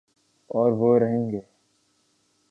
[0.49, 1.41] اوروہ رہیں گے۔